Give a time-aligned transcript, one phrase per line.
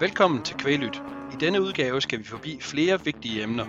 [0.00, 1.02] Velkommen til Kvælyt.
[1.32, 3.66] I denne udgave skal vi forbi flere vigtige emner.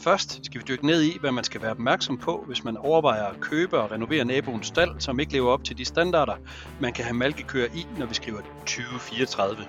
[0.00, 3.24] Først skal vi dykke ned i, hvad man skal være opmærksom på, hvis man overvejer
[3.24, 6.34] at købe og renovere naboens stald, som ikke lever op til de standarder,
[6.80, 9.64] man kan have malkekøer i, når vi skriver 2034.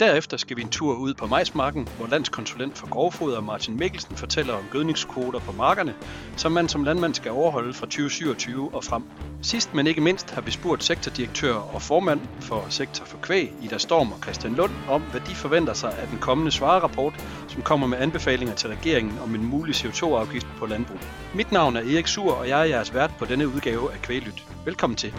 [0.00, 4.54] Derefter skal vi en tur ud på majsmarken, hvor landskonsulent for grovfoder Martin Mikkelsen fortæller
[4.54, 5.94] om gødningskvoter på markerne,
[6.36, 9.02] som man som landmand skal overholde fra 2027 og frem.
[9.42, 13.78] Sidst men ikke mindst har vi spurgt sektordirektør og formand for Sektor for Kvæg, Ida
[13.78, 17.86] Storm og Christian Lund, om hvad de forventer sig af den kommende svarerapport, som kommer
[17.86, 20.98] med anbefalinger til regeringen om en mulig CO2-afgift på landbrug.
[21.34, 24.44] Mit navn er Erik Sur, og jeg er jeres vært på denne udgave af Kvæglyt.
[24.64, 25.14] Velkommen til.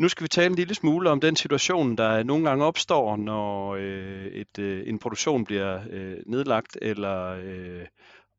[0.00, 3.74] Nu skal vi tale en lille smule om den situation, der nogle gange opstår, når
[3.74, 7.86] øh, et, øh, en produktion bliver øh, nedlagt eller øh,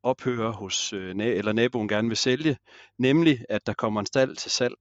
[0.02, 2.56] ophører hos øh, na- eller naboen gerne vil sælge,
[2.98, 4.74] nemlig at der kommer en stald til salg.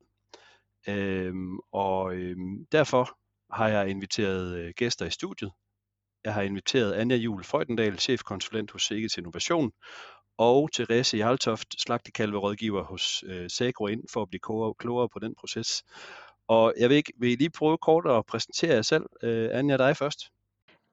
[0.87, 1.33] Øh,
[1.71, 2.35] og øh,
[2.71, 3.17] derfor
[3.53, 5.51] har jeg inviteret øh, gæster i studiet.
[6.23, 9.71] Jeg har inviteret Anja Jule Frøjdendal, chefkonsulent hos Sikkes Innovation,
[10.37, 15.83] og Therese Jarltoft, slagtekalverådgiver hos øh, Sagro ind for at blive klogere på den proces.
[16.51, 19.05] Og jeg vil, ikke, vil I lige prøve kort at præsentere jer selv.
[19.23, 20.19] Uh, Anja, dig først.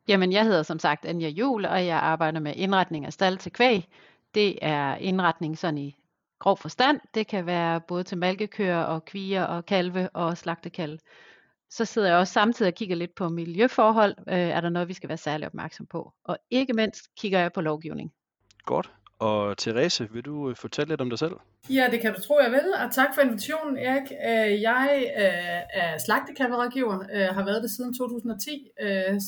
[0.09, 3.53] Jamen, jeg hedder som sagt Anja Jul, og jeg arbejder med indretning af stald til
[3.53, 3.89] kvæg.
[4.35, 5.97] Det er indretning sådan i
[6.39, 7.01] grov forstand.
[7.15, 10.99] Det kan være både til malkekøer og kvier og kalve og slagtekalve.
[11.71, 14.15] Så sidder jeg også samtidig og kigger lidt på miljøforhold.
[14.29, 16.13] Øh, er der noget, vi skal være særlig opmærksom på?
[16.25, 18.13] Og ikke mindst kigger jeg på lovgivning.
[18.65, 18.93] Godt.
[19.19, 21.33] Og Therese, vil du øh, fortælle lidt om dig selv?
[21.71, 24.13] Ja, det kan du tro, jeg vil, og tak for invitationen, Erik.
[24.29, 28.69] Øh, jeg øh, er slagtekalverådgiver, har været det siden 2010,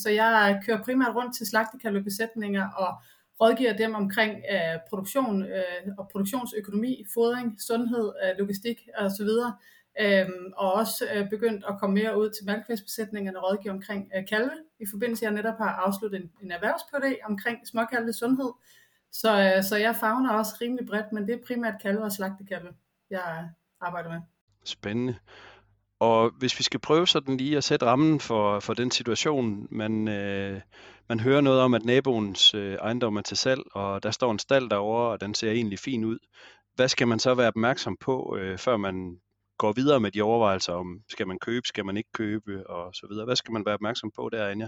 [0.03, 2.89] så jeg kører primært rundt til slagtekalvebesætninger og
[3.41, 4.35] rådgiver dem omkring
[4.89, 5.45] produktion
[5.97, 9.29] og produktionsøkonomi, fodring, sundhed, logistik osv.,
[10.01, 14.85] Øhm, og også begyndt at komme mere ud til malkvægsbesætningerne og rådgive omkring kalve, i
[14.91, 16.51] forbindelse jeg netop har afsluttet en, en
[17.25, 18.51] omkring småkalve sundhed,
[19.11, 22.73] så, øh, så jeg fagner også rimelig bredt, men det er primært kalve og slagtekalve,
[23.09, 23.49] jeg
[23.81, 24.21] arbejder med.
[24.65, 25.15] Spændende.
[25.99, 30.07] Og hvis vi skal prøve sådan lige at sætte rammen for, for den situation, man,
[30.07, 30.61] øh,
[31.09, 34.39] man hører noget om, at naboens øh, ejendom er til salg, og der står en
[34.39, 36.17] stald derovre, og den ser egentlig fin ud.
[36.75, 39.19] Hvad skal man så være opmærksom på, øh, før man
[39.57, 43.07] går videre med de overvejelser om, skal man købe, skal man ikke købe, og så
[43.09, 43.25] videre.
[43.25, 44.67] Hvad skal man være opmærksom på der, Anja?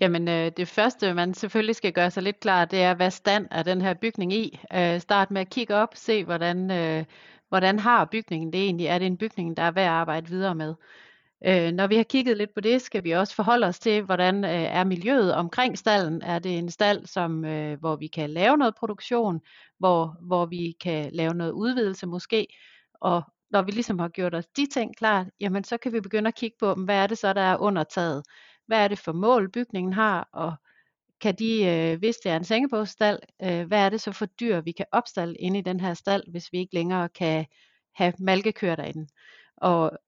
[0.00, 3.46] Jamen øh, det første, man selvfølgelig skal gøre sig lidt klar, det er, hvad stand
[3.50, 4.60] er den her bygning i.
[4.74, 7.04] Øh, start med at kigge op, se hvordan, øh,
[7.48, 8.86] hvordan har bygningen det egentlig.
[8.86, 10.74] Er det en bygning, der er værd at arbejde videre med?
[11.46, 14.44] Øh, når vi har kigget lidt på det, skal vi også forholde os til, hvordan
[14.44, 16.22] øh, er miljøet omkring stallen.
[16.22, 19.40] Er det en stald, som, øh, hvor vi kan lave noget produktion,
[19.78, 22.46] hvor, hvor vi kan lave noget udvidelse måske,
[23.00, 26.28] og når vi ligesom har gjort os de ting klar, jamen så kan vi begynde
[26.28, 28.22] at kigge på, hvad er det så, der er under taget
[28.68, 30.54] hvad er det for mål bygningen har, og
[31.20, 34.60] kan de, øh, hvis det er en sengebogstald, øh, hvad er det så for dyr,
[34.60, 37.46] vi kan opstalle inde i den her stald, hvis vi ikke længere kan
[37.94, 39.08] have malkekøer derinde.
[39.56, 39.98] Og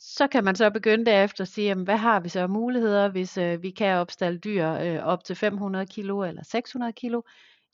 [0.00, 3.08] så kan man så begynde derefter at sige, jamen, hvad har vi så af muligheder,
[3.08, 7.22] hvis øh, vi kan opstalle dyr øh, op til 500 kilo eller 600 kilo,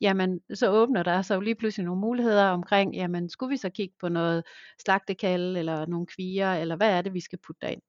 [0.01, 3.95] jamen så åbner der så lige pludselig nogle muligheder omkring, jamen skulle vi så kigge
[4.01, 4.45] på noget
[4.85, 7.83] slagtekalde eller nogle kvier, eller hvad er det, vi skal putte derind.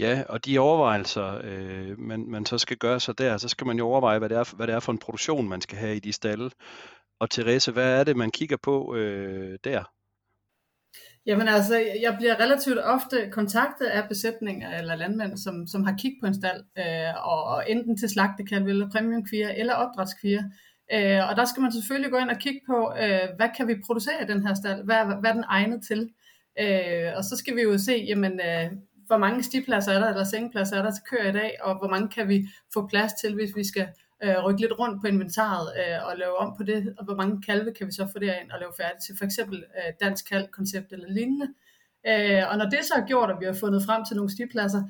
[0.00, 3.78] Ja, og de overvejelser, øh, man, man så skal gøre sig der, så skal man
[3.78, 6.00] jo overveje, hvad det, er, hvad det er for en produktion, man skal have i
[6.00, 6.50] de stalle.
[7.20, 9.84] Og Therese, hvad er det, man kigger på øh, der?
[11.26, 16.18] Jamen altså, jeg bliver relativt ofte kontaktet af besætninger eller landmænd, som, som har kigget
[16.22, 20.42] på en stald, øh, og, og enten til slagtekalve eller premiumkvier eller opdrætskvier.
[20.92, 23.74] Øh, og der skal man selvfølgelig gå ind og kigge på, øh, hvad kan vi
[23.86, 24.84] producere i den her stald?
[24.84, 26.10] Hvad, hvad er den egnet til?
[26.60, 28.70] Øh, og så skal vi jo se, jamen, øh,
[29.08, 31.88] hvor mange stipladser er der, eller sengepladser er der til køer i dag, og hvor
[31.88, 33.88] mange kan vi få plads til, hvis vi skal
[34.24, 37.42] øh, rykke lidt rundt på inventaret øh, og lave om på det, og hvor mange
[37.42, 40.92] kalve kan vi så få derind og lave færdigt til for eksempel øh, dansk kalv-koncept
[40.92, 41.48] eller lignende.
[42.06, 44.82] Øh, og når det så er gjort, og vi har fundet frem til nogle stipladser,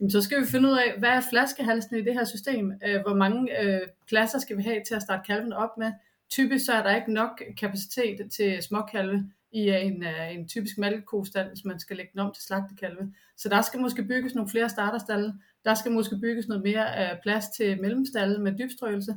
[0.00, 2.72] jamen, så skal vi finde ud af, hvad er flaskehalsen i det her system?
[2.86, 5.92] Øh, hvor mange øh, pladser skal vi have til at starte kalven op med?
[6.30, 10.78] Typisk så er der ikke nok kapacitet til småkalve, i øh, en, uh, en typisk
[10.78, 13.14] malkekostal, hvis man skal lægge den om til slagtekalve.
[13.36, 15.34] Så der skal måske bygges nogle flere starterstalle.
[15.64, 19.12] Der skal måske bygges noget mere uh, plads til mellemstalle med dybstrøgelse.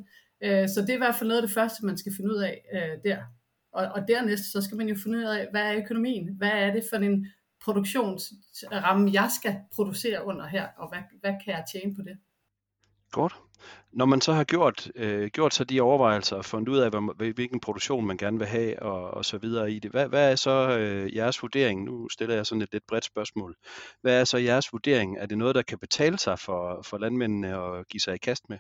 [0.46, 2.38] Uh, så det er i hvert fald noget af det første, man skal finde ud
[2.38, 3.18] af uh, der.
[3.72, 6.36] Og, og dernæst, så skal man jo finde ud af, hvad er økonomien?
[6.38, 7.28] Hvad er det for en
[7.64, 12.18] produktionsramme, jeg skal producere under her, og hvad, hvad kan jeg tjene på det?
[13.12, 13.34] Godt.
[13.92, 17.34] Når man så har gjort, øh, gjort sig de overvejelser og fundet ud af, hvad,
[17.34, 20.36] hvilken produktion man gerne vil have og, og så videre i det, hvad, hvad er
[20.36, 21.84] så øh, jeres vurdering?
[21.84, 23.56] Nu stiller jeg sådan et lidt bredt spørgsmål.
[24.02, 25.18] Hvad er så jeres vurdering?
[25.18, 28.50] Er det noget, der kan betale sig for, for landmændene at give sig i kast
[28.50, 28.58] med?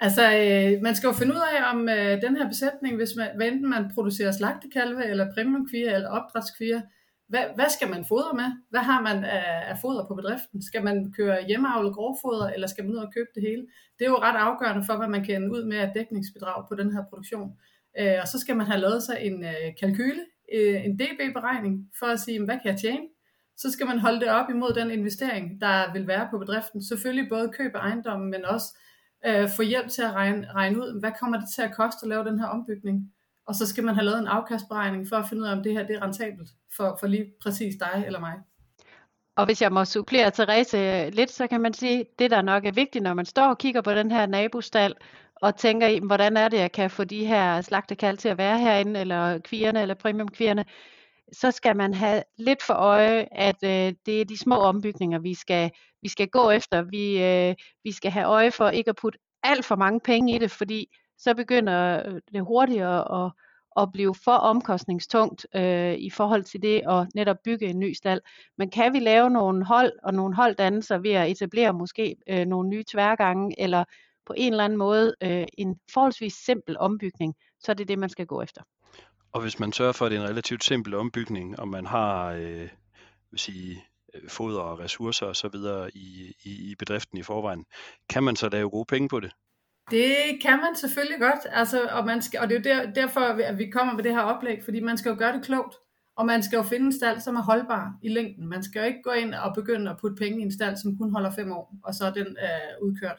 [0.00, 3.28] Altså, øh, man skal jo finde ud af, om øh, den her besætning, hvis man,
[3.36, 6.80] hvad enten man producerer slagtekalve, eller premiumkvier, eller opdrætskvier,
[7.28, 8.48] hvad, hvad skal man fodre med?
[8.70, 10.62] Hvad har man af, af foder på bedriften?
[10.62, 13.66] Skal man køre hjemmeavlet grovfoder, eller skal man ud og købe det hele?
[13.98, 16.92] Det er jo ret afgørende for, hvad man kan ud med af dækningsbidrag på den
[16.92, 17.52] her produktion.
[17.98, 20.20] Øh, og så skal man have lavet sig en øh, kalkyle,
[20.54, 23.06] øh, en DB-beregning, for at sige, hvad kan jeg tjene?
[23.56, 26.82] Så skal man holde det op imod den investering, der vil være på bedriften.
[26.82, 28.78] Selvfølgelig både købe ejendommen, men også
[29.26, 32.08] øh, få hjælp til at regne, regne ud, hvad kommer det til at koste at
[32.08, 33.12] lave den her ombygning?
[33.46, 35.72] Og så skal man have lavet en afkastberegning for at finde ud af, om det
[35.72, 38.34] her det er rentabelt for, for lige præcis dig eller mig.
[39.36, 42.72] Og hvis jeg må supplere Therese lidt, så kan man sige, det der nok er
[42.72, 44.94] vigtigt, når man står og kigger på den her nabostal,
[45.42, 48.58] og tænker i, hvordan er det, jeg kan få de her slagtekald til at være
[48.58, 50.64] herinde, eller kvierne, eller premiumkvierne,
[51.32, 55.34] så skal man have lidt for øje, at øh, det er de små ombygninger, vi
[55.34, 55.70] skal,
[56.02, 56.82] vi skal gå efter.
[56.82, 57.54] Vi, øh,
[57.84, 60.88] vi skal have øje for ikke at putte alt for mange penge i det, fordi
[61.24, 63.32] så begynder øh, det hurtigere at,
[63.82, 68.20] at blive for omkostningstungt øh, i forhold til det at netop bygge en ny stald.
[68.58, 72.68] Men kan vi lave nogle hold og nogle holddannelser ved at etablere måske øh, nogle
[72.68, 73.84] nye tværgange, eller
[74.26, 78.08] på en eller anden måde øh, en forholdsvis simpel ombygning, så er det det, man
[78.08, 78.62] skal gå efter.
[79.32, 82.32] Og hvis man sørger for, at det er en relativt simpel ombygning, og man har
[82.32, 82.68] øh,
[83.30, 83.84] vil sige,
[84.14, 85.54] øh, foder og ressourcer osv.
[85.94, 87.64] I, i, i bedriften i forvejen,
[88.08, 89.32] kan man så lave gode penge på det?
[89.90, 93.20] Det kan man selvfølgelig godt, altså, og, man skal, og det er jo der, derfor,
[93.20, 95.74] at vi kommer med det her oplæg, fordi man skal jo gøre det klogt,
[96.16, 98.48] og man skal jo finde en stald, som er holdbar i længden.
[98.48, 100.98] Man skal jo ikke gå ind og begynde at putte penge i en stald, som
[100.98, 103.18] kun holder fem år, og så er den øh, udkørt.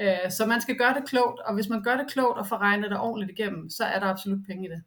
[0.00, 2.58] Øh, så man skal gøre det klogt, og hvis man gør det klogt og får
[2.58, 4.82] regnet det ordentligt igennem, så er der absolut penge i det.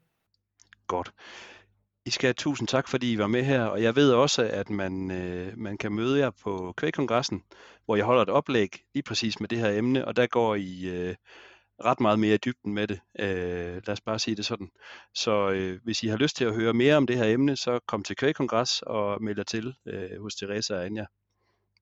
[0.87, 1.13] Godt.
[2.05, 4.69] I skal have tusind tak, fordi I var med her, og jeg ved også, at
[4.69, 7.43] man, øh, man kan møde jer på Kvægkongressen,
[7.85, 10.83] hvor jeg holder et oplæg lige præcis med det her emne, og der går I
[10.85, 11.15] øh,
[11.85, 12.99] ret meget mere i dybden med det.
[13.19, 14.69] Øh, lad os bare sige det sådan.
[15.13, 17.79] Så øh, hvis I har lyst til at høre mere om det her emne, så
[17.87, 21.05] kom til Kvægkongres og meld jer til øh, hos Therese og Anja.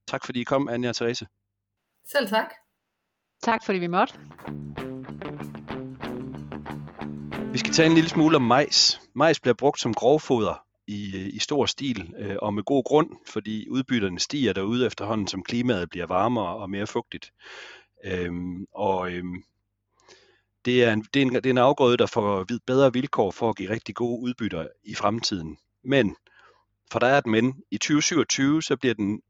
[0.08, 1.28] Tak fordi I kom, Anja og Therese.
[2.12, 2.54] Selv tak.
[3.44, 4.14] Tak fordi vi måtte.
[7.54, 9.02] Vi skal tale en lille smule om majs.
[9.14, 13.10] Majs bliver brugt som grovfoder i, øh, i stor stil, øh, og med god grund,
[13.28, 17.32] fordi udbytterne stiger derude efterhånden, som klimaet bliver varmere og mere fugtigt.
[18.06, 19.44] Øhm, og øhm,
[20.66, 23.50] det, er en, det, er en, det er en afgrøde, der får bedre vilkår for
[23.50, 25.58] at give rigtig gode udbytter i fremtiden.
[25.84, 26.16] Men,
[26.92, 29.22] for der er et men, i 2027 så bliver den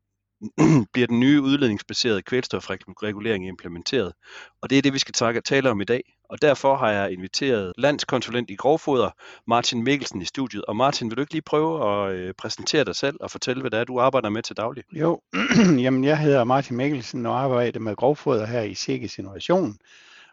[0.93, 4.13] bliver den nye udledningsbaserede kvælstofregulering implementeret.
[4.61, 6.18] Og det er det, vi skal tale om i dag.
[6.29, 9.09] Og derfor har jeg inviteret landskonsulent i grovfoder,
[9.47, 10.65] Martin Mikkelsen, i studiet.
[10.65, 13.71] Og Martin, vil du ikke lige prøve at øh, præsentere dig selv og fortælle, hvad
[13.71, 14.83] det er, du arbejder med til daglig?
[14.91, 15.21] Jo,
[15.83, 19.77] jamen jeg hedder Martin Mikkelsen og arbejder med grovfoder her i Sikkes Innovation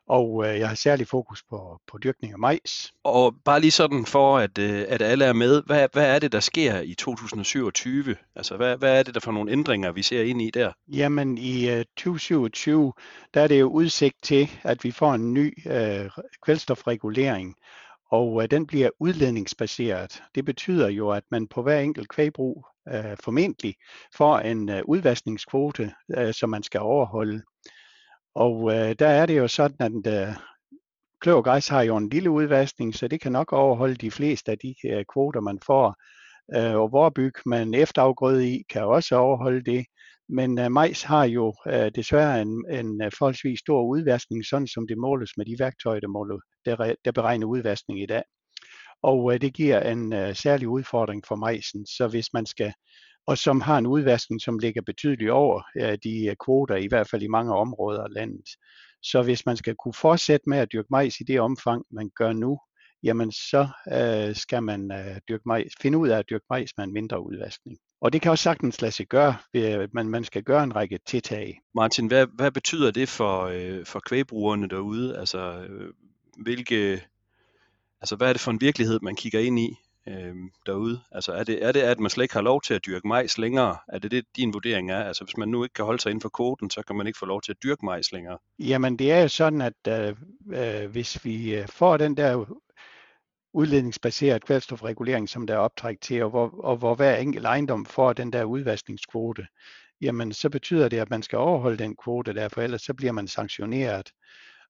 [0.09, 2.93] og øh, jeg har særlig fokus på, på dyrkning af majs.
[3.05, 6.33] Og bare lige sådan for, at, øh, at alle er med, hvad, hvad er det,
[6.33, 8.17] der sker i 2027?
[8.37, 10.73] Altså, hvad, hvad er det der for nogle ændringer, vi ser ind i der?
[10.89, 12.93] Jamen, i øh, 2027,
[13.35, 16.11] der er det jo udsigt til, at vi får en ny øh,
[16.45, 17.55] kvælstofregulering,
[18.11, 20.23] og øh, den bliver udledningsbaseret.
[20.35, 23.75] Det betyder jo, at man på hver enkelt kvægbrug øh, formentlig
[24.17, 27.43] får en øh, udvaskningskvote, øh, som man skal overholde.
[28.37, 30.35] Og øh, der er det jo sådan, at øh,
[31.21, 34.75] kløvergræs har jo en lille udvaskning, så det kan nok overholde de fleste af de
[34.91, 35.97] øh, kvoter, man får.
[36.57, 39.87] Øh, og vorbyg man efterafgrøde i, kan også overholde det.
[40.29, 44.87] Men øh, majs har jo øh, desværre en, en øh, forholdsvis stor udvaskning, sådan som
[44.89, 48.23] det måles med de værktøjer, der, måler, der, der beregner udvaskning i dag.
[49.03, 51.87] Og øh, det giver en øh, særlig udfordring for majsen.
[51.87, 52.73] Så hvis man skal
[53.27, 57.09] og som har en udvaskning, som ligger betydeligt over øh, de øh, kvoter, i hvert
[57.11, 58.49] fald i mange områder af landet.
[59.03, 62.33] Så hvis man skal kunne fortsætte med at dyrke majs i det omfang, man gør
[62.33, 62.59] nu,
[63.03, 66.85] jamen så øh, skal man øh, dyrke majs, finde ud af at dyrke majs med
[66.85, 67.79] en mindre udvaskning.
[68.01, 70.99] Og det kan også sagtens lade sig gøre, øh, men man skal gøre en række
[71.07, 71.61] tiltag.
[71.75, 75.19] Martin, hvad, hvad betyder det for, øh, for kvægbrugerne derude?
[75.19, 75.93] Altså, øh,
[76.43, 77.03] hvilke,
[78.01, 79.77] altså, hvad er det for en virkelighed, man kigger ind i?
[80.09, 80.35] Øh,
[80.67, 81.01] derude?
[81.13, 83.39] Altså er det, er det, at man slet ikke har lov til at dyrke majs
[83.39, 83.77] længere?
[83.89, 85.05] Er det det, din vurdering er?
[85.05, 87.19] Altså hvis man nu ikke kan holde sig inden for koden, så kan man ikke
[87.19, 88.39] få lov til at dyrke majs længere?
[88.59, 90.15] Jamen det er jo sådan, at øh,
[90.53, 92.45] øh hvis vi øh, får den der
[93.57, 98.13] udledningsbaseret kvælstofregulering, som der er optræk til, og hvor, og hvor hver enkelt ejendom får
[98.13, 99.47] den der udvaskningskvote,
[100.01, 103.13] jamen så betyder det, at man skal overholde den kvote der, for ellers så bliver
[103.13, 104.11] man sanktioneret.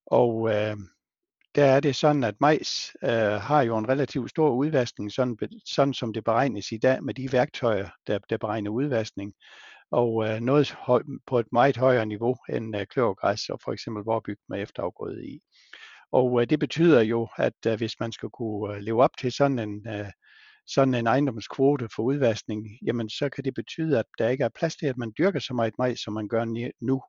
[0.05, 0.77] Og øh,
[1.55, 5.93] der er det sådan, at majs øh, har jo en relativt stor udvaskning, sådan, sådan
[5.93, 9.33] som det beregnes i dag med de værktøjer, der, der beregner udvaskning.
[9.91, 14.03] Og øh, noget høj, på et meget højere niveau end øh, kløvergræs og for eksempel
[14.03, 15.39] vorbyg med efterafgrøde i.
[16.11, 19.31] Og øh, det betyder jo, at øh, hvis man skal kunne øh, leve op til
[19.31, 20.11] sådan en, øh,
[20.67, 24.75] sådan en ejendomskvote for udvaskning, jamen så kan det betyde, at der ikke er plads
[24.75, 26.45] til, at man dyrker så meget majs, som man gør
[26.81, 27.01] nu.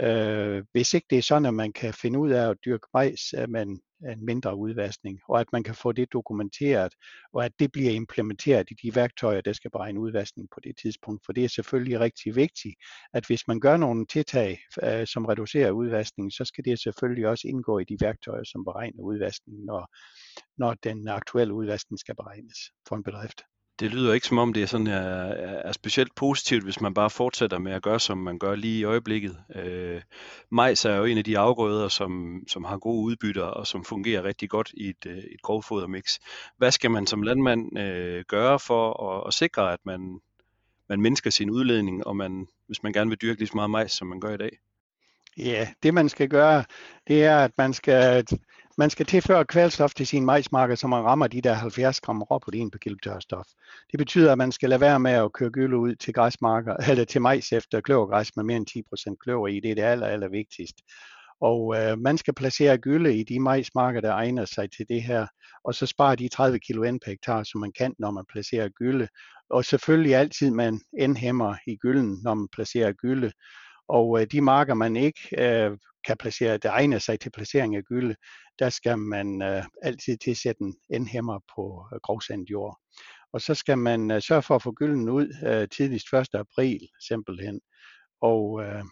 [0.00, 3.34] Øh, hvis ikke det er sådan, at man kan finde ud af at dyrke majs
[3.48, 6.94] med en, en mindre udvaskning, og at man kan få det dokumenteret,
[7.32, 11.22] og at det bliver implementeret i de værktøjer, der skal beregne udvaskning på det tidspunkt.
[11.26, 12.74] For det er selvfølgelig rigtig vigtigt,
[13.12, 17.48] at hvis man gør nogle tiltag, øh, som reducerer udvaskningen, så skal det selvfølgelig også
[17.48, 19.88] indgå i de værktøjer, som beregner udvaskningen, når,
[20.58, 22.58] når den aktuelle udvaskning skal beregnes
[22.88, 23.42] for en bedrift
[23.80, 25.00] det lyder ikke som om det er sådan er,
[25.64, 28.84] er specielt positivt, hvis man bare fortsætter med at gøre, som man gør lige i
[28.84, 29.36] øjeblikket.
[29.54, 30.02] Øh,
[30.50, 34.24] majs er jo en af de afgrøder, som, som har gode udbytter og som fungerer
[34.24, 36.18] rigtig godt i et, øh, et grovfodermix.
[36.56, 40.20] Hvad skal man som landmand øh, gøre for at, at sikre, at man,
[40.88, 43.92] man mindsker sin udledning, og man, hvis man gerne vil dyrke lige så meget majs,
[43.92, 44.58] som man gør i dag?
[45.36, 46.64] Ja, det man skal gøre,
[47.08, 48.26] det er, at man skal
[48.78, 52.70] man skal tilføre kvælstof til sin majsmarker, så man rammer de der 70 gram råprotein
[52.70, 53.46] per kilo tørstof.
[53.90, 57.04] Det betyder, at man skal lade være med at køre gylle ud til græsmarker, eller
[57.04, 59.60] til majs efter kløvergræs med mere end 10% kløver i.
[59.60, 60.82] Det er det aller, aller vigtigste.
[61.40, 65.26] Og øh, man skal placere gylde i de majsmarker, der egner sig til det her,
[65.64, 68.68] og så spare de 30 kilo N per hektar, som man kan, når man placerer
[68.68, 69.08] gylde.
[69.50, 73.32] Og selvfølgelig altid man indhæmmer i gylden, når man placerer gylde.
[73.88, 75.70] Og øh, de marker, man ikke øh,
[76.06, 78.14] kan placere, der egner sig til placering af gylde,
[78.58, 82.78] der skal man øh, altid tilsætte en endhæmmer på øh, grovsandet jord.
[83.32, 86.28] Og så skal man øh, sørge for at få gylden ud øh, tidligst 1.
[86.34, 87.60] april simpelthen.
[88.20, 88.84] Og, øh,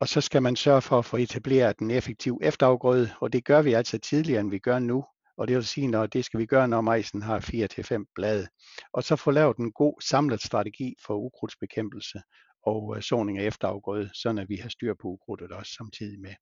[0.00, 3.62] og så skal man sørge for at få etableret en effektiv efterafgrøde, og det gør
[3.62, 5.04] vi altså tidligere, end vi gør nu.
[5.36, 8.46] Og det vil sige, når det skal vi gøre, når majsen har 4-5 blade.
[8.92, 12.22] Og så få lavet en god samlet strategi for ukrudtsbekæmpelse
[12.66, 16.34] og øh, såning af efterafgrøde, sådan at vi har styr på ukrudtet også samtidig med.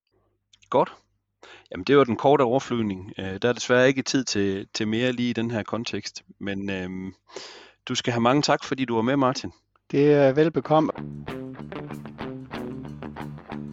[0.71, 0.93] Godt.
[1.71, 3.13] Jamen det var den korte overflyvning.
[3.19, 6.71] Øh, der er desværre ikke tid til, til mere lige i den her kontekst, men
[6.71, 7.13] øh,
[7.89, 9.53] du skal have mange tak, fordi du var med, Martin.
[9.91, 10.93] Det er velbekomme.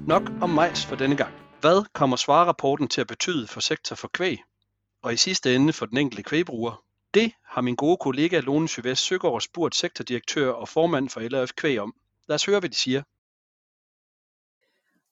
[0.07, 1.33] Nok om majs for denne gang.
[1.61, 4.37] Hvad kommer svarerapporten til at betyde for sektor for kvæg?
[5.01, 6.83] Og i sidste ende for den enkelte kvægbruger?
[7.13, 11.79] Det har min gode kollega Lone Syvest Søgaard spurgt sektordirektør og formand for LRF Kvæg
[11.79, 11.93] om.
[12.29, 13.01] Lad os høre, hvad de siger.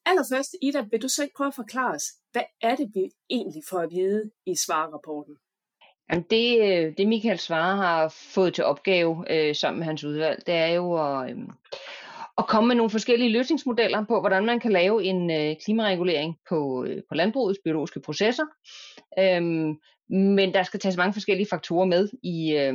[0.06, 3.64] Allerførst, Ida, vil du så ikke prøve at forklare os, hvad er det, vi egentlig
[3.70, 5.36] får at vide i svarrapporten?
[6.10, 10.44] Jamen det, øh, det Michael Svare har fået til opgave øh, sammen med hans udvalg,
[10.46, 11.38] det er jo at, øh,
[12.38, 16.86] at komme med nogle forskellige løsningsmodeller på, hvordan man kan lave en øh, klimaregulering på,
[16.88, 18.46] øh, på landbrugets biologiske processer.
[19.20, 19.76] Øhm,
[20.10, 22.74] men der skal tages mange forskellige faktorer med i, øh,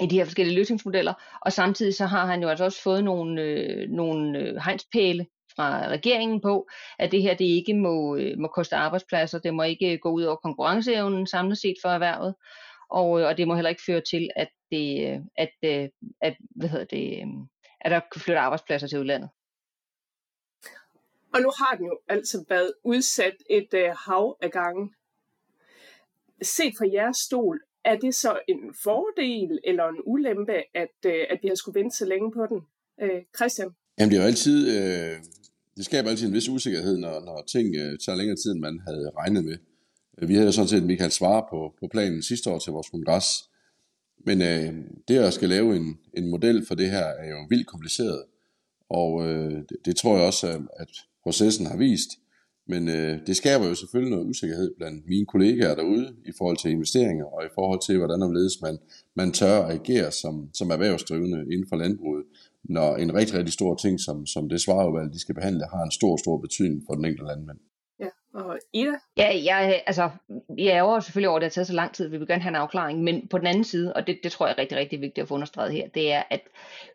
[0.00, 3.42] i de her forskellige løsningsmodeller, og samtidig så har han jo altså også fået nogle,
[3.42, 6.68] øh, nogle øh, hegnspæle fra regeringen på,
[6.98, 10.10] at det her det ikke må, øh, må koste arbejdspladser, det må ikke øh, gå
[10.10, 12.34] ud over konkurrenceevnen samlet set for erhvervet,
[12.90, 16.36] og, øh, og det må heller ikke føre til, at, det, øh, at, at, at,
[16.56, 17.22] hvad hedder det,
[17.80, 19.30] at der kan flytte arbejdspladser til udlandet.
[21.34, 24.94] Og nu har den jo altså været udsat et øh, hav af gange.
[26.42, 31.38] Set fra jeres stol, er det så en fordel eller en ulempe, at, øh, at
[31.42, 32.60] vi har skulle vente så længe på den?
[33.02, 33.70] Øh, Christian?
[33.98, 35.16] Jamen det er jo altid, øh,
[35.76, 38.80] det skaber altid en vis usikkerhed, når, når ting øh, tager længere tid, end man
[38.86, 39.56] havde regnet med.
[40.28, 43.26] Vi havde jo sådan set Michael Svare på, på planen sidste år til vores kongres,
[44.26, 44.74] men øh,
[45.08, 48.24] det at skal lave en, en model for det her er jo vildt kompliceret,
[48.88, 50.46] og øh, det, det tror jeg også,
[50.76, 50.88] at
[51.22, 52.10] processen har vist.
[52.72, 56.70] Men øh, det skaber jo selvfølgelig noget usikkerhed blandt mine kollegaer derude i forhold til
[56.70, 58.78] investeringer og i forhold til, hvordan omledes man,
[59.16, 62.24] man tør at agere som, som erhvervsdrivende inden for landbruget,
[62.64, 65.90] når en rigtig, rigtig stor ting, som, som det svareudvalg, de skal behandle, har en
[65.90, 67.58] stor, stor betydning for den enkelte landmand.
[68.00, 68.96] Ja, og Ida?
[69.16, 70.10] Ja, jeg, altså,
[70.58, 72.42] jeg er jo selvfølgelig over, at det har taget så lang tid, vi vil gerne
[72.42, 74.78] have en afklaring, men på den anden side, og det, det tror jeg er rigtig,
[74.78, 76.40] rigtig vigtigt at få understreget her, det er, at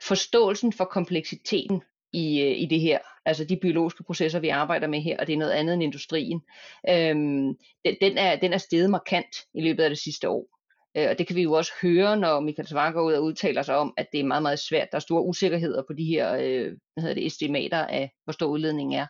[0.01, 1.81] forståelsen for kompleksiteten
[2.13, 5.33] i, øh, i det her, altså de biologiske processer, vi arbejder med her, og det
[5.33, 6.41] er noget andet end industrien,
[6.89, 7.55] øhm,
[7.85, 10.57] den, den, er, den er steget markant i løbet af det sidste år.
[10.97, 13.61] Øh, og det kan vi jo også høre, når Michael Svare går ud og udtaler
[13.61, 14.87] sig om, at det er meget, meget svært.
[14.91, 18.47] Der er store usikkerheder på de her øh, hvad hedder det, estimater af, hvor stor
[18.47, 19.07] udledningen er.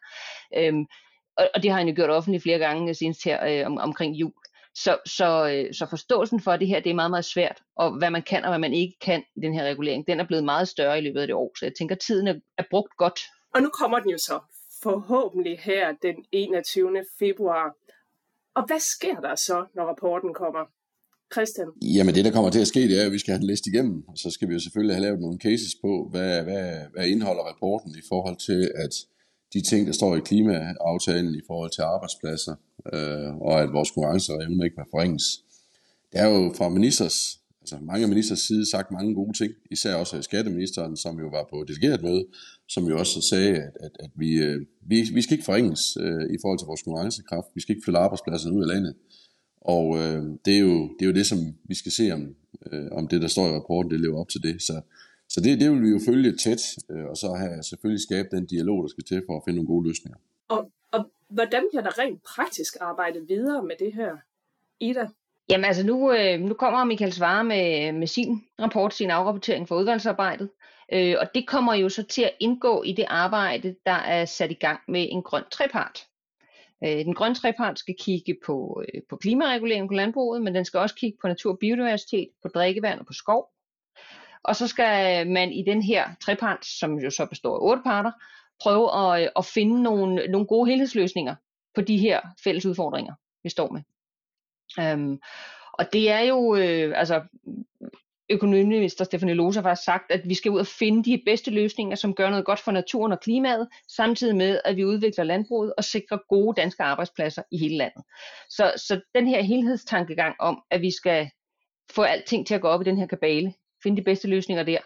[0.57, 0.85] Øhm,
[1.37, 3.77] og, og det har han jo gjort offentligt flere gange øh, senest her øh, om,
[3.77, 4.33] omkring jul.
[4.75, 8.09] Så, så, øh, så forståelsen for det her, det er meget, meget svært, og hvad
[8.09, 10.67] man kan og hvad man ikke kan i den her regulering, den er blevet meget
[10.67, 13.19] større i løbet af det år, så jeg tænker, at tiden er, er brugt godt.
[13.57, 14.37] Og nu kommer den jo så
[14.83, 17.05] forhåbentlig her den 21.
[17.19, 17.65] februar.
[18.57, 20.63] Og hvad sker der så, når rapporten kommer?
[21.33, 21.67] Christian?
[21.95, 23.67] Jamen det, der kommer til at ske, det er, at vi skal have den læst
[23.67, 27.05] igennem, og så skal vi jo selvfølgelig have lavet nogle cases på, hvad, hvad, hvad
[27.07, 28.93] indeholder rapporten i forhold til, at
[29.53, 32.55] de ting, der står i klimaaftalen i forhold til arbejdspladser,
[32.93, 35.27] øh, og at vores konkurrenceevne ikke vil forringes.
[36.11, 37.17] Det er jo fra ministers,
[37.61, 41.47] altså mange ministers side sagt mange gode ting, især også af skatteministeren, som jo var
[41.51, 42.25] på delegeret møde,
[42.67, 46.25] som jo også sagde, at, at, at vi, øh, vi, vi skal ikke forringes øh,
[46.35, 48.95] i forhold til vores konkurrencekraft, vi skal ikke flytte arbejdspladserne ud af landet.
[49.61, 52.35] Og øh, det, er jo, det er jo det, som vi skal se, om,
[52.71, 54.61] øh, om det, der står i rapporten, det lever op til det.
[54.61, 54.81] Så,
[55.29, 58.45] så det, det vil vi jo følge tæt, øh, og så have selvfølgelig skabe den
[58.45, 60.17] dialog, der skal til for at finde nogle gode løsninger.
[60.47, 64.11] Og, og hvordan bliver der rent praktisk arbejdet videre med det her?
[64.79, 65.07] Ida?
[65.49, 69.75] Jamen altså nu, øh, nu kommer Michael Svare med, med sin rapport, sin afrapportering for
[69.79, 70.49] udvalgsarbejdet,
[70.93, 74.51] øh, og det kommer jo så til at indgå i det arbejde, der er sat
[74.51, 76.07] i gang med en grøn trepart.
[76.83, 80.79] Øh, den grønne trepart skal kigge på, øh, på klimaregulering på landbruget, men den skal
[80.79, 83.49] også kigge på natur og biodiversitet, på drikkevand og på skov.
[84.43, 88.11] Og så skal man i den her trepart, som jo så består af otte parter,
[88.61, 91.35] prøve at, øh, at finde nogle, nogle gode helhedsløsninger
[91.75, 93.13] på de her fælles udfordringer,
[93.43, 93.81] vi står med.
[94.79, 95.19] Øhm,
[95.73, 97.21] og det er jo, øh, altså
[98.29, 102.13] økonomiminister Stefanie Losa har sagt, at vi skal ud og finde de bedste løsninger, som
[102.13, 106.17] gør noget godt for naturen og klimaet, samtidig med, at vi udvikler landbruget og sikrer
[106.29, 108.03] gode danske arbejdspladser i hele landet.
[108.49, 111.29] Så, så den her helhedstankegang om, at vi skal
[111.91, 113.53] få alting til at gå op i den her kabale,
[113.83, 114.79] finde de bedste løsninger der,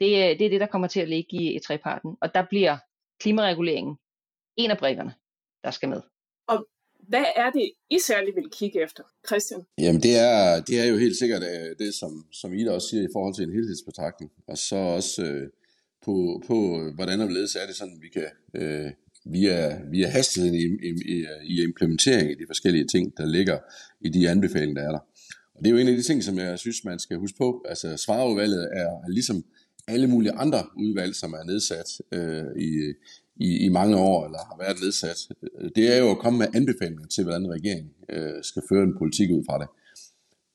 [0.00, 2.16] det, øh, det er det, der kommer til at ligge i, i treparten.
[2.20, 2.76] Og der bliver
[3.20, 3.96] klimareguleringen
[4.56, 5.14] en af brikkerne,
[5.64, 6.02] der skal med.
[6.48, 6.66] Og
[7.08, 9.60] hvad er det, I særligt vil kigge efter, Christian?
[9.78, 13.02] Jamen det er, det er jo helt sikkert øh, det, som, som Ida også siger
[13.02, 14.32] i forhold til en helhedsbetragtning.
[14.46, 15.48] Og så også øh,
[16.04, 18.90] på, på, hvordan og hvorledes er det sådan, vi kan øh,
[19.24, 20.64] via, via hastigheden i,
[21.14, 23.58] i, i implementering af de forskellige ting, der ligger
[24.00, 25.02] i de anbefalinger, der er der.
[25.54, 27.64] Og det er jo en af de ting, som jeg synes, man skal huske på.
[27.68, 29.44] Altså svareudvalget er ligesom
[29.88, 32.92] alle mulige andre udvalg, som er nedsat øh, i,
[33.36, 36.48] i, i mange år, eller har været ledsat, øh, det er jo at komme med
[36.54, 39.68] anbefalinger til, hvordan regeringen øh, skal føre en politik ud fra det.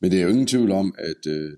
[0.02, 1.52] Men det er jo ingen tvivl om, at øh,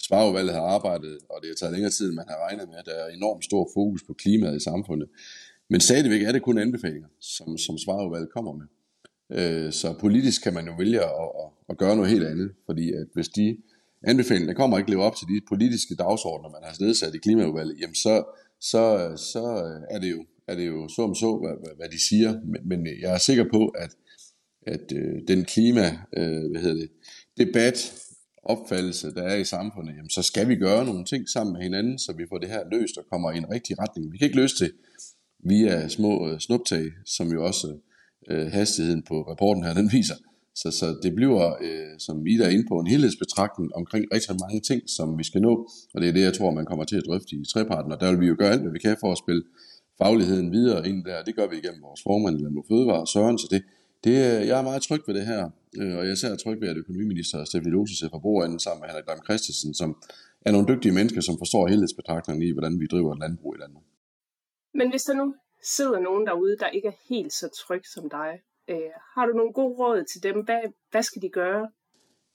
[0.00, 2.86] Svarudvalget har arbejdet, og det har taget længere tid, end man har regnet med, at
[2.86, 5.08] der er enormt stor fokus på klimaet i samfundet.
[5.70, 8.66] Men stadigvæk er det kun anbefalinger, som, som Svarudvalget kommer med.
[9.38, 11.10] Øh, så politisk kan man jo vælge at,
[11.42, 13.56] at, at gøre noget helt andet, fordi at hvis de
[14.02, 17.94] anbefalinger kommer ikke leve op til de politiske dagsordner, man har nedsat i klimaudvalget, jamen
[17.94, 18.24] så,
[18.60, 22.08] så, så øh, er det jo er det jo så om så, hvad, hvad de
[22.08, 23.90] siger, men, men jeg er sikker på, at,
[24.66, 26.90] at øh, den klima, øh, hvad hedder det,
[27.38, 27.92] debat,
[28.42, 31.98] opfattelse, der er i samfundet, jamen, så skal vi gøre nogle ting sammen med hinanden,
[31.98, 34.12] så vi får det her løst og kommer i en rigtig retning.
[34.12, 34.72] Vi kan ikke løse det
[35.44, 37.76] via små øh, snuptag, som jo også
[38.30, 40.14] øh, hastigheden på rapporten her, den viser.
[40.54, 44.60] Så, så det bliver, øh, som I er inde på, en helhedsbetragtning omkring rigtig mange
[44.60, 47.06] ting, som vi skal nå, og det er det, jeg tror, man kommer til at
[47.06, 49.18] drøfte i treparten, og der vil vi jo gøre alt, hvad vi kan for at
[49.18, 49.42] spille
[49.98, 51.24] fagligheden videre ind der.
[51.24, 53.62] Det gør vi igennem vores formand, Landbrug Fødevare, Søren, så det,
[54.04, 55.42] det, øh, jeg er meget tryg ved det her,
[55.80, 58.88] øh, og jeg er især tryg ved, at økonomiminister Stefan Lose ser for sammen med
[58.88, 59.90] Henrik Dam Christensen, som
[60.46, 63.84] er nogle dygtige mennesker, som forstår helhedsbetragtningen i, hvordan vi driver et landbrug i Danmark.
[64.74, 68.30] Men hvis der nu sidder nogen derude, der ikke er helt så tryg som dig,
[68.70, 70.36] øh, har du nogle gode råd til dem?
[70.44, 71.68] Hvad, hvad skal de gøre?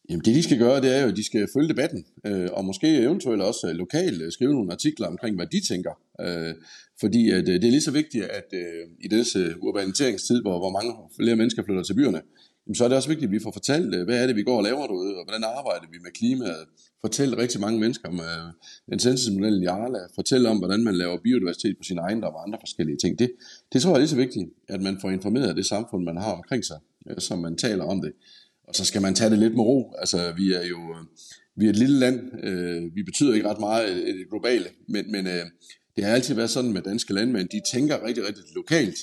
[0.09, 2.65] Jamen det de skal gøre, det er jo, at de skal følge debatten, øh, og
[2.65, 5.93] måske eventuelt også øh, lokalt øh, skrive nogle artikler omkring, hvad de tænker.
[6.21, 6.53] Øh,
[6.99, 10.57] fordi at, øh, det er lige så vigtigt, at øh, i disse øh, urbaniseringstid, hvor,
[10.59, 12.21] hvor mange flere mennesker flytter til byerne,
[12.67, 14.43] jamen, så er det også vigtigt, at vi får fortalt, øh, hvad er det, vi
[14.43, 16.65] går og laver derude, og hvordan arbejder vi med klimaet.
[17.01, 19.99] Fortæl rigtig mange mennesker om øh, en i Arla.
[20.15, 23.19] Fortæl om, hvordan man laver biodiversitet på sin ejendom og andre forskellige ting.
[23.19, 23.31] Det,
[23.73, 26.31] det tror jeg er lige så vigtigt, at man får informeret det samfund, man har
[26.31, 28.11] omkring sig, øh, som man taler om det.
[28.69, 29.93] Og så skal man tage det lidt med ro.
[29.97, 31.05] Altså, vi er jo øh,
[31.59, 32.19] vi er et lille land.
[32.43, 35.45] Øh, vi betyder ikke ret meget øh, øh, i det globale, men, men øh,
[35.95, 37.49] det har altid været sådan med danske landmænd.
[37.49, 38.97] De tænker rigtig, rigtig lokalt,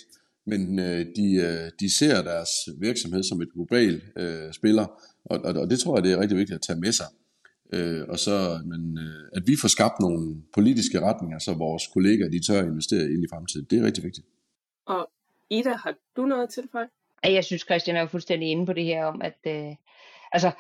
[0.47, 2.51] men øh, de, øh, de ser deres
[2.81, 4.87] virksomhed som et globalt øh, spiller,
[5.25, 7.07] og, og, og det tror jeg, det er rigtig vigtigt at tage med sig.
[7.73, 12.29] Øh, og så, men, øh, at vi får skabt nogle politiske retninger, så vores kollegaer
[12.29, 13.67] de tør investere ind i fremtiden.
[13.71, 14.27] Det er rigtig vigtigt.
[14.87, 15.11] Og
[15.51, 16.89] Ida, har du noget at tilføje?
[17.25, 19.75] Jeg synes, Christian er jo fuldstændig inde på det her om, at øh,
[20.33, 20.51] altså,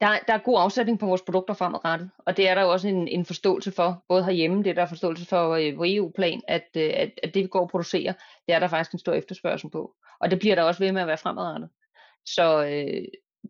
[0.00, 2.88] der, der er god afsætning på vores produkter fremadrettet, og det er der jo også
[2.88, 6.68] en, en forståelse for, både herhjemme, det er der forståelse for øh, på EU-plan, at,
[6.76, 8.12] øh, at, at det vi går og producerer,
[8.46, 9.94] det er der faktisk en stor efterspørgsel på.
[10.20, 11.68] Og det bliver der også ved med at være fremadrettet.
[12.26, 13.04] Så, øh,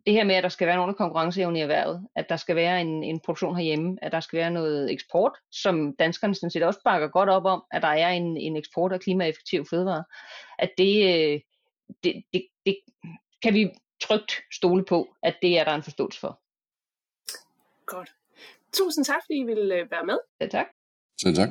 [0.06, 2.80] det her med, at der skal være nogen konkurrenceevne i erhvervet, at der skal være
[2.80, 6.80] en, en produktion herhjemme, at der skal være noget eksport, som danskerne sådan set også
[6.84, 10.02] bakker godt op om, at der er en, en eksport af klimaeffektive fødevarer,
[10.58, 11.40] at det, øh,
[12.04, 12.78] det, det, det
[13.42, 16.40] kan vi trygt stole på, at det er der en forståelse for.
[17.86, 18.14] Godt.
[18.72, 20.18] Tusind tak, fordi I ville øh, være med.
[20.40, 20.66] Ja, tak.
[21.20, 21.48] Selv tak.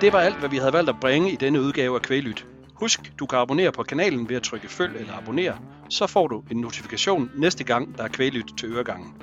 [0.00, 2.46] Det var alt, hvad vi havde valgt at bringe i denne udgave af Kvælyt.
[2.74, 5.58] Husk, du kan abonnere på kanalen ved at trykke følg eller abonnere.
[5.90, 9.22] Så får du en notifikation næste gang, der er Kvælyt til øregangen.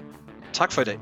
[0.53, 0.99] Tak for i dag.